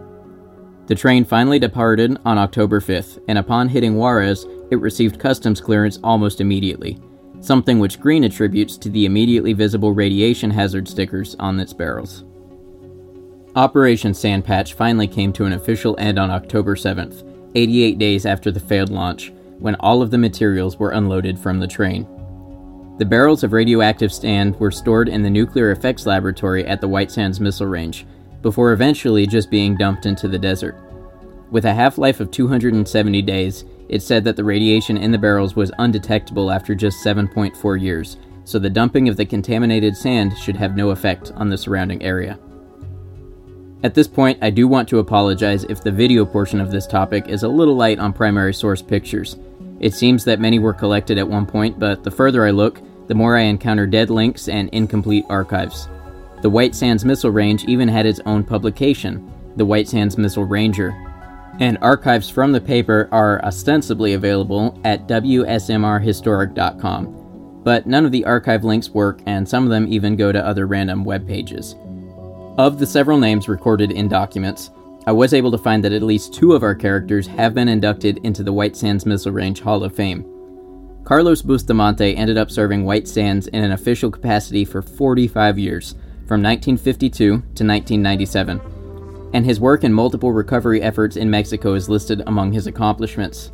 The 0.87 0.95
train 0.95 1.25
finally 1.25 1.59
departed 1.59 2.19
on 2.27 2.37
October 2.37 2.79
5th, 2.79 3.19
and 3.27 3.39
upon 3.39 3.69
hitting 3.71 3.97
Juarez, 3.97 4.47
it 4.71 4.81
received 4.81 5.19
customs 5.19 5.61
clearance 5.61 5.99
almost 6.05 6.43
immediately, 6.43 7.01
something 7.41 7.79
which 7.79 8.01
Green 8.01 8.25
attributes 8.25 8.77
to 8.79 8.91
the 8.91 9.07
immediately 9.07 9.55
visible 9.55 9.93
radiation 9.93 10.51
hazard 10.51 10.87
stickers 10.87 11.37
on 11.39 11.59
its 11.59 11.73
barrels. 11.73 12.25
Operation 13.57 14.13
Sandpatch 14.13 14.75
finally 14.75 15.07
came 15.07 15.33
to 15.33 15.47
an 15.47 15.55
official 15.55 15.97
end 15.99 16.19
on 16.19 16.31
October 16.31 16.75
7th, 16.75 17.31
88 17.55 17.99
days 17.99 18.27
after 18.27 18.51
the 18.51 18.61
failed 18.61 18.91
launch, 18.91 19.33
when 19.61 19.77
all 19.77 20.03
of 20.03 20.11
the 20.11 20.19
materials 20.19 20.79
were 20.79 20.91
unloaded 20.91 21.39
from 21.39 21.61
the 21.61 21.67
train. 21.67 22.07
The 22.99 23.05
barrels 23.05 23.43
of 23.43 23.53
radioactive 23.53 24.13
sand 24.13 24.59
were 24.61 24.71
stored 24.71 25.09
in 25.09 25.23
the 25.23 25.31
Nuclear 25.31 25.71
Effects 25.71 26.05
Laboratory 26.05 26.67
at 26.67 26.81
the 26.81 26.89
White 26.89 27.11
Sands 27.11 27.41
Missile 27.41 27.67
Range, 27.69 28.05
before 28.43 28.73
eventually 28.73 29.27
just 29.27 29.51
being 29.51 29.75
dumped 29.75 30.05
into 30.05 30.29
the 30.29 30.39
desert. 30.39 30.77
With 31.55 31.67
a 31.67 31.73
half 31.73 31.99
life 31.99 32.19
of 32.19 32.33
270 32.33 33.23
days, 33.23 33.65
it 33.89 34.03
said 34.03 34.25
that 34.25 34.35
the 34.35 34.43
radiation 34.43 34.97
in 34.97 35.13
the 35.13 35.19
barrels 35.19 35.55
was 35.55 35.71
undetectable 35.79 36.51
after 36.51 36.75
just 36.75 37.05
7.4 37.05 37.81
years, 37.81 38.17
so 38.43 38.59
the 38.59 38.69
dumping 38.69 39.09
of 39.09 39.17
the 39.17 39.25
contaminated 39.25 39.97
sand 39.97 40.37
should 40.37 40.57
have 40.57 40.75
no 40.75 40.91
effect 40.91 41.31
on 41.37 41.49
the 41.49 41.57
surrounding 41.57 42.03
area. 42.03 42.41
At 43.85 43.95
this 43.95 44.09
point, 44.09 44.37
I 44.43 44.51
do 44.51 44.67
want 44.67 44.89
to 44.89 44.99
apologize 44.99 45.63
if 45.63 45.81
the 45.81 45.93
video 45.93 46.25
portion 46.25 46.61
of 46.61 46.73
this 46.73 46.89
topic 46.89 47.29
is 47.29 47.45
a 47.45 47.49
little 47.49 47.77
light 47.77 48.01
on 48.01 48.13
primary 48.13 48.53
source 48.53 48.83
pictures. 48.83 49.37
It 49.79 49.95
seems 49.95 50.25
that 50.25 50.41
many 50.41 50.59
were 50.59 50.75
collected 50.75 51.19
at 51.19 51.29
one 51.29 51.47
point, 51.47 51.79
but 51.79 52.03
the 52.03 52.11
further 52.11 52.45
I 52.45 52.51
look, 52.51 52.81
the 53.07 53.15
more 53.15 53.37
I 53.37 53.43
encounter 53.43 53.87
dead 53.87 54.11
links 54.11 54.49
and 54.49 54.69
incomplete 54.71 55.25
archives. 55.29 55.89
The 56.43 56.51
White 56.51 56.75
Sands 56.75 57.05
Missile 57.05 57.31
Range 57.31 57.65
even 57.67 57.87
had 57.87 58.07
its 58.07 58.19
own 58.27 58.43
publication, 58.43 59.31
the 59.55 59.65
White 59.65 59.87
Sands 59.87 60.19
Missile 60.19 60.43
Ranger, 60.43 60.97
and 61.61 61.79
archives 61.81 62.29
from 62.29 62.53
the 62.53 62.61
paper 62.61 63.09
are 63.13 63.43
ostensibly 63.45 64.15
available 64.15 64.81
at 64.85 65.07
WSMRhistoric.com. 65.07 67.21
But 67.63 67.87
none 67.87 68.05
of 68.05 68.13
the 68.13 68.25
archive 68.25 68.65
links 68.65 68.91
work, 68.91 69.21
and 69.27 69.49
some 69.49 69.65
of 69.65 69.71
them 69.71 69.93
even 69.93 70.17
go 70.17 70.33
to 70.33 70.45
other 70.45 70.67
random 70.67 71.05
web 71.05 71.27
pages. 71.27 71.77
Of 72.59 72.79
the 72.79 72.87
several 72.87 73.19
names 73.19 73.49
recorded 73.49 73.91
in 73.91 74.09
documents, 74.09 74.71
I 75.07 75.13
was 75.13 75.35
able 75.35 75.51
to 75.51 75.59
find 75.59 75.85
that 75.85 75.93
at 75.93 76.03
least 76.03 76.35
two 76.35 76.53
of 76.53 76.63
our 76.63 76.75
characters 76.75 77.27
have 77.27 77.55
been 77.55 77.69
inducted 77.69 78.19
into 78.25 78.43
the 78.43 78.53
White 78.53 78.77
Sands 78.77 79.07
Missile 79.07 79.33
Range 79.33 79.61
Hall 79.61 79.85
of 79.85 79.95
Fame. 79.95 80.31
Carlos 81.05 81.43
Bustamante 81.43 82.17
ended 82.17 82.39
up 82.39 82.51
serving 82.51 82.85
White 82.85 83.07
Sands 83.07 83.47
in 83.49 83.63
an 83.63 83.73
official 83.73 84.11
capacity 84.11 84.65
for 84.65 84.81
45 84.81 85.59
years, 85.59 85.93
from 86.27 86.43
1952 86.43 87.27
to 87.27 87.37
1997. 87.37 88.84
And 89.35 89.45
his 89.45 89.61
work 89.61 89.83
in 89.83 89.93
multiple 89.93 90.33
recovery 90.33 90.81
efforts 90.81 91.17
in 91.17 91.29
Mexico 91.29 91.75
is 91.75 91.89
listed 91.89 92.23
among 92.29 92.53
his 92.53 92.69
accomplishments. 92.69 93.51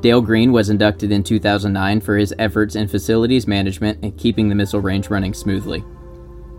Dale 0.00 0.22
Green 0.22 0.50
was 0.50 0.70
inducted 0.70 1.12
in 1.12 1.22
2009 1.22 2.00
for 2.00 2.16
his 2.16 2.34
efforts 2.38 2.74
in 2.74 2.88
facilities 2.88 3.46
management 3.46 4.02
and 4.02 4.16
keeping 4.16 4.48
the 4.48 4.54
missile 4.54 4.80
range 4.80 5.10
running 5.10 5.34
smoothly. 5.34 5.78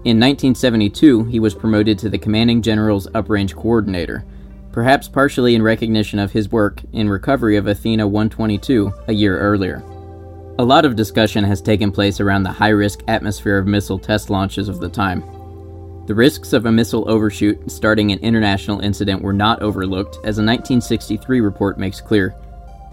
In 0.05 0.19
1972, 0.19 1.25
he 1.25 1.39
was 1.39 1.55
promoted 1.55 1.97
to 1.99 2.09
the 2.09 2.19
Commanding 2.19 2.61
General's 2.61 3.07
Uprange 3.07 3.55
Coordinator, 3.55 4.23
perhaps 4.71 5.07
partially 5.07 5.55
in 5.55 5.63
recognition 5.63 6.19
of 6.19 6.31
his 6.31 6.51
work 6.51 6.81
in 6.93 7.09
recovery 7.09 7.57
of 7.57 7.65
Athena 7.65 8.07
122 8.07 8.93
a 9.07 9.13
year 9.13 9.39
earlier. 9.39 9.83
A 10.59 10.63
lot 10.63 10.85
of 10.85 10.95
discussion 10.95 11.43
has 11.43 11.61
taken 11.61 11.91
place 11.91 12.19
around 12.19 12.43
the 12.43 12.51
high 12.51 12.69
risk 12.69 13.01
atmosphere 13.07 13.57
of 13.57 13.65
missile 13.65 13.99
test 13.99 14.29
launches 14.29 14.69
of 14.69 14.79
the 14.79 14.89
time. 14.89 15.23
The 16.05 16.13
risks 16.13 16.53
of 16.53 16.67
a 16.67 16.71
missile 16.71 17.09
overshoot 17.09 17.71
starting 17.71 18.11
an 18.11 18.19
international 18.19 18.79
incident 18.81 19.23
were 19.23 19.33
not 19.33 19.63
overlooked, 19.63 20.17
as 20.17 20.37
a 20.37 20.45
1963 20.45 21.41
report 21.41 21.79
makes 21.79 21.99
clear 21.99 22.35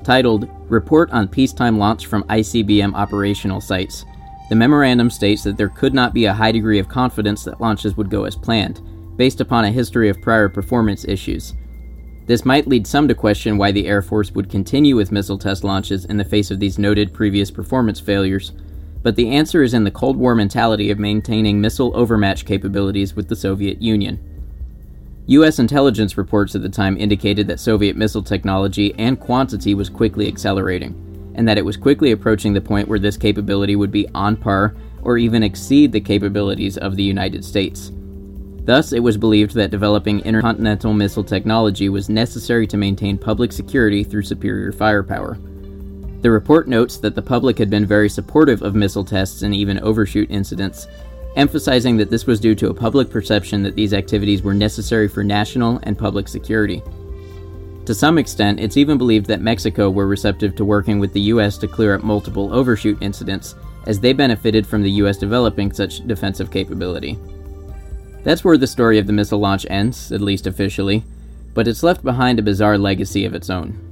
titled 0.03 0.49
Report 0.69 1.11
on 1.13 1.29
Peacetime 1.29 1.79
Launch 1.79 2.07
from 2.07 2.25
ICBM 2.25 2.95
Operational 2.95 3.61
Sites. 3.61 4.05
The 4.49 4.57
memorandum 4.57 5.11
states 5.11 5.45
that 5.45 5.57
there 5.57 5.69
could 5.69 5.95
not 5.95 6.15
be 6.15 6.25
a 6.25 6.33
high 6.33 6.53
degree 6.53 6.79
of 6.79 6.89
confidence 6.89 7.45
that 7.45 7.61
launches 7.61 7.97
would 7.97 8.11
go 8.11 8.25
as 8.25 8.35
planned, 8.35 8.81
based 9.17 9.41
upon 9.41 9.65
a 9.65 9.71
history 9.71 10.09
of 10.09 10.21
prior 10.23 10.49
performance 10.49 11.05
issues. 11.05 11.55
This 12.27 12.45
might 12.45 12.67
lead 12.67 12.87
some 12.87 13.09
to 13.09 13.15
question 13.15 13.59
why 13.59 13.73
the 13.73 13.87
Air 13.87 14.01
Force 14.01 14.33
would 14.33 14.51
continue 14.51 14.97
with 14.97 15.13
missile 15.13 15.39
test 15.39 15.65
launches 15.65 16.07
in 16.07 16.17
the 16.17 16.25
face 16.25 16.51
of 16.51 16.61
these 16.61 16.79
noted 16.79 17.13
previous 17.13 17.51
performance 17.51 18.01
failures, 18.01 18.53
but 19.03 19.17
the 19.17 19.31
answer 19.31 19.63
is 19.63 19.75
in 19.75 19.85
the 19.85 19.91
Cold 19.91 20.17
War 20.17 20.35
mentality 20.35 20.91
of 20.91 20.99
maintaining 20.99 21.61
missile 21.61 21.91
overmatch 21.97 22.45
capabilities 22.45 23.15
with 23.15 23.29
the 23.29 23.37
Soviet 23.37 23.83
Union. 23.83 24.19
U.S. 25.27 25.59
intelligence 25.59 26.17
reports 26.19 26.55
at 26.55 26.63
the 26.63 26.69
time 26.69 26.97
indicated 26.97 27.47
that 27.47 27.61
Soviet 27.61 27.97
missile 27.97 28.23
technology 28.23 28.95
and 28.99 29.21
quantity 29.21 29.75
was 29.75 29.89
quickly 29.89 30.27
accelerating, 30.27 31.33
and 31.37 31.47
that 31.47 31.59
it 31.59 31.65
was 31.65 31.77
quickly 31.77 32.11
approaching 32.11 32.53
the 32.53 32.61
point 32.61 32.89
where 32.89 32.99
this 32.99 33.17
capability 33.17 33.77
would 33.77 33.93
be 33.93 34.09
on 34.15 34.37
par 34.37 34.75
or 35.03 35.19
even 35.19 35.43
exceed 35.43 35.93
the 35.93 36.01
capabilities 36.01 36.77
of 36.79 36.97
the 36.97 37.03
United 37.03 37.45
States. 37.45 37.93
Thus, 38.65 38.93
it 38.93 39.01
was 39.01 39.17
believed 39.17 39.55
that 39.55 39.73
developing 39.73 40.21
intercontinental 40.21 40.93
missile 40.93 41.25
technology 41.25 41.89
was 41.89 42.09
necessary 42.09 42.67
to 42.69 42.77
maintain 42.77 43.19
public 43.19 43.53
security 43.53 44.05
through 44.05 44.23
superior 44.23 44.71
firepower. 44.71 45.39
The 46.23 46.31
report 46.31 46.69
notes 46.69 46.99
that 46.99 47.17
the 47.17 47.23
public 47.23 47.59
had 47.59 47.69
been 47.69 47.85
very 47.85 48.09
supportive 48.09 48.63
of 48.63 48.77
missile 48.77 49.05
tests 49.05 49.43
and 49.43 49.53
even 49.53 49.81
overshoot 49.81 50.31
incidents, 50.31 50.87
emphasizing 51.35 51.97
that 51.97 52.11
this 52.11 52.27
was 52.27 52.39
due 52.39 52.55
to 52.55 52.71
a 52.71 52.75
public 52.75 53.11
perception 53.11 53.65
that 53.65 53.75
these 53.75 53.93
activities 53.93 54.41
were 54.41 54.55
necessary 54.55 55.09
for 55.09 55.25
national 55.25 55.81
and 55.83 55.99
public 55.99 56.29
security. 56.29 56.81
To 57.87 57.95
some 57.95 58.19
extent, 58.19 58.61
it's 58.61 58.77
even 58.77 58.99
believed 58.99 59.27
that 59.27 59.41
Mexico 59.41 59.91
were 59.91 60.07
receptive 60.07 60.55
to 60.55 60.65
working 60.65 61.01
with 61.01 61.13
the 61.13 61.33
US 61.33 61.59
to 61.59 61.67
clear 61.67 61.97
up 61.97 62.05
multiple 62.05 62.55
overshoot 62.55 63.03
incidents, 63.03 63.57
as 63.89 63.99
they 63.99 64.13
benefited 64.13 64.65
from 64.65 64.85
the 64.85 64.93
US 65.03 65.19
developing 65.19 65.73
such 65.73 66.07
defensive 66.07 66.53
capability. 66.53 67.19
That's 68.23 68.45
where 68.45 68.57
the 68.57 68.69
story 68.69 68.99
of 68.99 69.09
the 69.09 69.13
missile 69.13 69.41
launch 69.41 69.67
ends, 69.69 70.13
at 70.13 70.21
least 70.21 70.47
officially, 70.47 71.03
but 71.55 71.67
it's 71.67 71.83
left 71.83 72.05
behind 72.05 72.39
a 72.39 72.43
bizarre 72.43 72.79
legacy 72.79 73.25
of 73.25 73.35
its 73.35 73.51
own. 73.51 73.92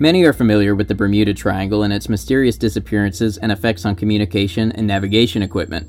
Many 0.00 0.24
are 0.24 0.32
familiar 0.32 0.74
with 0.74 0.88
the 0.88 0.94
Bermuda 0.96 1.32
Triangle 1.34 1.84
and 1.84 1.92
its 1.92 2.08
mysterious 2.08 2.58
disappearances 2.58 3.38
and 3.38 3.52
effects 3.52 3.86
on 3.86 3.94
communication 3.94 4.72
and 4.72 4.88
navigation 4.88 5.40
equipment. 5.40 5.88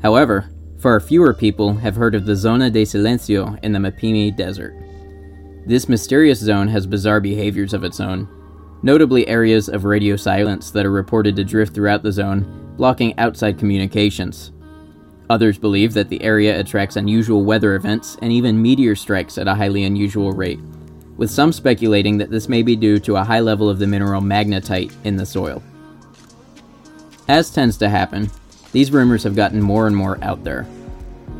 However, 0.00 0.48
far 0.78 1.00
fewer 1.00 1.34
people 1.34 1.74
have 1.74 1.96
heard 1.96 2.14
of 2.14 2.26
the 2.26 2.36
Zona 2.36 2.70
de 2.70 2.84
Silencio 2.84 3.58
in 3.64 3.72
the 3.72 3.80
Mapimi 3.80 4.36
Desert. 4.36 4.76
This 5.66 5.88
mysterious 5.88 6.38
zone 6.38 6.68
has 6.68 6.86
bizarre 6.86 7.20
behaviors 7.20 7.74
of 7.74 7.82
its 7.82 7.98
own, 7.98 8.28
notably 8.84 9.26
areas 9.26 9.68
of 9.68 9.84
radio 9.84 10.14
silence 10.14 10.70
that 10.70 10.86
are 10.86 10.92
reported 10.92 11.34
to 11.34 11.42
drift 11.42 11.74
throughout 11.74 12.04
the 12.04 12.12
zone, 12.12 12.72
blocking 12.76 13.18
outside 13.18 13.58
communications. 13.58 14.52
Others 15.28 15.58
believe 15.58 15.92
that 15.94 16.08
the 16.08 16.22
area 16.22 16.60
attracts 16.60 16.94
unusual 16.94 17.44
weather 17.44 17.74
events 17.74 18.16
and 18.22 18.30
even 18.30 18.62
meteor 18.62 18.94
strikes 18.94 19.38
at 19.38 19.48
a 19.48 19.54
highly 19.56 19.82
unusual 19.82 20.30
rate 20.30 20.60
with 21.16 21.30
some 21.30 21.52
speculating 21.52 22.18
that 22.18 22.30
this 22.30 22.48
may 22.48 22.62
be 22.62 22.76
due 22.76 22.98
to 23.00 23.16
a 23.16 23.24
high 23.24 23.40
level 23.40 23.68
of 23.68 23.78
the 23.78 23.86
mineral 23.86 24.20
magnetite 24.20 24.92
in 25.04 25.16
the 25.16 25.26
soil. 25.26 25.62
As 27.28 27.50
tends 27.50 27.76
to 27.78 27.88
happen, 27.88 28.30
these 28.72 28.90
rumors 28.90 29.22
have 29.22 29.36
gotten 29.36 29.62
more 29.62 29.86
and 29.86 29.96
more 29.96 30.18
out 30.22 30.44
there. 30.44 30.66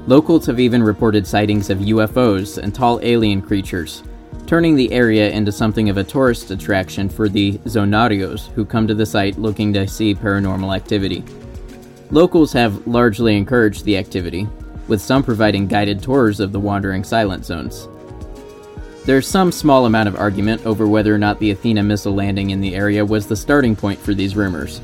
Locals 0.06 0.46
have 0.46 0.60
even 0.60 0.82
reported 0.82 1.26
sightings 1.26 1.70
of 1.70 1.78
UFOs 1.78 2.58
and 2.58 2.74
tall 2.74 3.00
alien 3.02 3.42
creatures, 3.42 4.02
turning 4.46 4.76
the 4.76 4.92
area 4.92 5.30
into 5.30 5.50
something 5.50 5.88
of 5.88 5.96
a 5.96 6.04
tourist 6.04 6.50
attraction 6.50 7.08
for 7.08 7.28
the 7.28 7.52
zonarios 7.64 8.48
who 8.52 8.64
come 8.64 8.86
to 8.86 8.94
the 8.94 9.06
site 9.06 9.38
looking 9.38 9.72
to 9.72 9.88
see 9.88 10.14
paranormal 10.14 10.76
activity. 10.76 11.24
Locals 12.10 12.52
have 12.52 12.86
largely 12.86 13.36
encouraged 13.36 13.84
the 13.84 13.96
activity, 13.96 14.46
with 14.88 15.00
some 15.00 15.22
providing 15.22 15.66
guided 15.66 16.02
tours 16.02 16.38
of 16.38 16.52
the 16.52 16.60
wandering 16.60 17.02
silent 17.02 17.44
zones. 17.44 17.88
There's 19.06 19.28
some 19.28 19.52
small 19.52 19.84
amount 19.84 20.08
of 20.08 20.16
argument 20.16 20.64
over 20.64 20.88
whether 20.88 21.14
or 21.14 21.18
not 21.18 21.38
the 21.38 21.50
Athena 21.50 21.82
missile 21.82 22.14
landing 22.14 22.50
in 22.50 22.62
the 22.62 22.74
area 22.74 23.04
was 23.04 23.26
the 23.26 23.36
starting 23.36 23.76
point 23.76 24.00
for 24.00 24.14
these 24.14 24.34
rumors. 24.34 24.80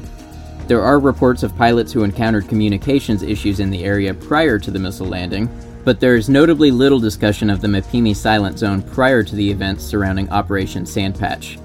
There 0.67 0.83
are 0.83 1.01
reports 1.01 1.43
of 1.43 1.57
pilots 1.57 1.91
who 1.91 2.05
encountered 2.05 2.47
communications 2.47 3.23
issues 3.23 3.61
in 3.61 3.71
the 3.71 3.83
area 3.83 4.13
prior 4.13 4.59
to 4.59 4.71
the 4.71 4.79
missile 4.79 5.07
landing, 5.07 5.49
but 5.85 6.01
there 6.01 6.17
is 6.17 6.29
notably 6.29 6.71
little 6.71 7.01
discussion 7.01 7.49
of 7.49 7.63
the 7.63 7.69
Mapimi 7.69 8.15
silent 8.15 8.59
zone 8.59 8.83
prior 8.83 9.23
to 9.23 9.35
the 9.35 9.51
events 9.51 9.85
surrounding 9.85 10.29
Operation 10.29 10.85
Sandpatch. 10.85 11.59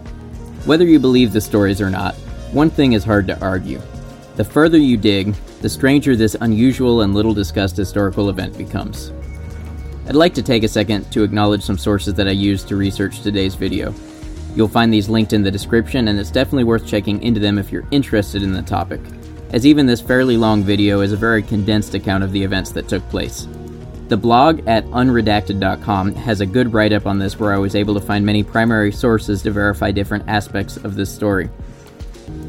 Whether 0.65 0.85
you 0.85 0.97
believe 0.97 1.33
the 1.33 1.41
stories 1.41 1.81
or 1.81 1.89
not, 1.89 2.15
one 2.53 2.69
thing 2.69 2.93
is 2.93 3.03
hard 3.03 3.27
to 3.27 3.39
argue. 3.41 3.81
The 4.37 4.45
further 4.45 4.77
you 4.77 4.95
dig, 4.95 5.33
the 5.59 5.67
stranger 5.67 6.15
this 6.15 6.37
unusual 6.39 7.01
and 7.01 7.13
little 7.13 7.33
discussed 7.33 7.75
historical 7.75 8.29
event 8.29 8.57
becomes. 8.57 9.11
I'd 10.07 10.13
like 10.13 10.35
to 10.35 10.43
take 10.43 10.61
a 10.63 10.67
second 10.67 11.11
to 11.13 11.23
acknowledge 11.23 11.63
some 11.63 11.79
sources 11.79 12.13
that 12.13 12.27
I 12.27 12.31
used 12.31 12.67
to 12.67 12.75
research 12.75 13.21
today's 13.21 13.55
video. 13.55 13.91
You'll 14.55 14.67
find 14.67 14.93
these 14.93 15.09
linked 15.09 15.33
in 15.33 15.41
the 15.41 15.49
description, 15.49 16.09
and 16.09 16.19
it's 16.19 16.29
definitely 16.29 16.63
worth 16.63 16.85
checking 16.85 17.23
into 17.23 17.39
them 17.39 17.57
if 17.57 17.71
you're 17.71 17.87
interested 17.89 18.43
in 18.43 18.53
the 18.53 18.61
topic, 18.61 19.01
as 19.49 19.65
even 19.65 19.87
this 19.87 20.01
fairly 20.01 20.37
long 20.37 20.61
video 20.61 21.01
is 21.01 21.11
a 21.11 21.17
very 21.17 21.41
condensed 21.41 21.95
account 21.95 22.23
of 22.23 22.31
the 22.31 22.43
events 22.43 22.71
that 22.73 22.87
took 22.87 23.01
place. 23.09 23.47
The 24.07 24.15
blog 24.15 24.67
at 24.67 24.85
unredacted.com 24.85 26.13
has 26.13 26.39
a 26.39 26.45
good 26.45 26.71
write 26.71 26.93
up 26.93 27.07
on 27.07 27.17
this 27.17 27.39
where 27.39 27.55
I 27.55 27.57
was 27.57 27.75
able 27.75 27.95
to 27.95 27.99
find 27.99 28.23
many 28.23 28.43
primary 28.43 28.91
sources 28.91 29.41
to 29.41 29.51
verify 29.51 29.89
different 29.89 30.25
aspects 30.27 30.77
of 30.77 30.93
this 30.93 31.11
story. 31.11 31.47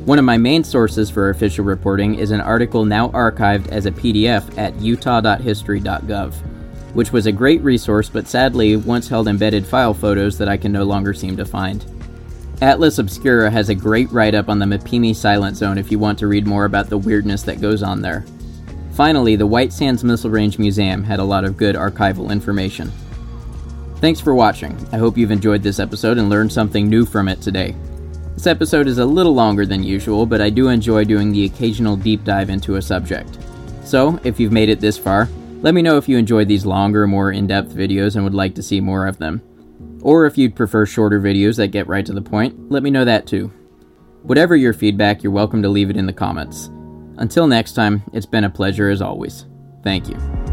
One 0.04 0.18
of 0.18 0.26
my 0.26 0.36
main 0.36 0.62
sources 0.62 1.08
for 1.08 1.30
official 1.30 1.64
reporting 1.64 2.16
is 2.16 2.32
an 2.32 2.42
article 2.42 2.84
now 2.84 3.08
archived 3.08 3.68
as 3.68 3.86
a 3.86 3.90
PDF 3.90 4.58
at 4.58 4.78
utah.history.gov 4.78 6.34
which 6.94 7.12
was 7.12 7.26
a 7.26 7.32
great 7.32 7.62
resource 7.62 8.08
but 8.08 8.26
sadly 8.26 8.76
once 8.76 9.08
held 9.08 9.28
embedded 9.28 9.66
file 9.66 9.94
photos 9.94 10.38
that 10.38 10.48
I 10.48 10.56
can 10.56 10.72
no 10.72 10.84
longer 10.84 11.12
seem 11.12 11.36
to 11.36 11.44
find. 11.44 11.84
Atlas 12.62 12.98
Obscura 12.98 13.50
has 13.50 13.68
a 13.68 13.74
great 13.74 14.10
write 14.10 14.34
up 14.34 14.48
on 14.48 14.58
the 14.58 14.66
Mapimi 14.66 15.14
Silent 15.14 15.56
Zone 15.56 15.76
if 15.76 15.92
you 15.92 15.98
want 15.98 16.18
to 16.20 16.26
read 16.26 16.46
more 16.46 16.64
about 16.64 16.88
the 16.88 16.96
weirdness 16.96 17.42
that 17.42 17.60
goes 17.60 17.82
on 17.82 18.00
there. 18.00 18.24
Finally, 18.92 19.36
the 19.36 19.46
White 19.46 19.74
Sands 19.74 20.02
Missile 20.02 20.30
Range 20.30 20.58
Museum 20.58 21.04
had 21.04 21.18
a 21.18 21.24
lot 21.24 21.44
of 21.44 21.58
good 21.58 21.76
archival 21.76 22.30
information. 22.30 22.90
Thanks 23.96 24.20
for 24.20 24.34
watching. 24.34 24.74
I 24.90 24.96
hope 24.96 25.18
you've 25.18 25.30
enjoyed 25.30 25.62
this 25.62 25.78
episode 25.78 26.16
and 26.16 26.30
learned 26.30 26.50
something 26.50 26.88
new 26.88 27.04
from 27.04 27.28
it 27.28 27.42
today. 27.42 27.74
This 28.34 28.46
episode 28.46 28.86
is 28.86 28.98
a 28.98 29.04
little 29.04 29.34
longer 29.34 29.66
than 29.66 29.82
usual, 29.82 30.24
but 30.24 30.40
I 30.40 30.48
do 30.48 30.68
enjoy 30.68 31.04
doing 31.04 31.32
the 31.32 31.44
occasional 31.44 31.96
deep 31.96 32.24
dive 32.24 32.48
into 32.48 32.76
a 32.76 32.82
subject. 32.82 33.38
So, 33.84 34.18
if 34.24 34.40
you've 34.40 34.52
made 34.52 34.70
it 34.70 34.80
this 34.80 34.96
far, 34.96 35.28
let 35.66 35.74
me 35.74 35.82
know 35.82 35.96
if 35.96 36.08
you 36.08 36.16
enjoyed 36.16 36.46
these 36.46 36.64
longer, 36.64 37.08
more 37.08 37.32
in 37.32 37.48
depth 37.48 37.74
videos 37.74 38.14
and 38.14 38.22
would 38.22 38.32
like 38.32 38.54
to 38.54 38.62
see 38.62 38.80
more 38.80 39.04
of 39.04 39.18
them. 39.18 39.42
Or 40.00 40.24
if 40.24 40.38
you'd 40.38 40.54
prefer 40.54 40.86
shorter 40.86 41.20
videos 41.20 41.56
that 41.56 41.72
get 41.72 41.88
right 41.88 42.06
to 42.06 42.12
the 42.12 42.22
point, 42.22 42.70
let 42.70 42.84
me 42.84 42.90
know 42.90 43.04
that 43.04 43.26
too. 43.26 43.48
Whatever 44.22 44.54
your 44.54 44.72
feedback, 44.72 45.24
you're 45.24 45.32
welcome 45.32 45.62
to 45.62 45.68
leave 45.68 45.90
it 45.90 45.96
in 45.96 46.06
the 46.06 46.12
comments. 46.12 46.70
Until 47.16 47.48
next 47.48 47.72
time, 47.72 48.04
it's 48.12 48.26
been 48.26 48.44
a 48.44 48.48
pleasure 48.48 48.90
as 48.90 49.02
always. 49.02 49.46
Thank 49.82 50.08
you. 50.08 50.45